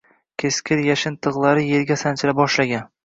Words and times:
Keskir 0.43 0.81
yashin 0.87 1.17
tig’lari 1.27 1.67
yerga 1.67 1.99
sanchila 2.05 2.35
boshlagan. 2.41 2.89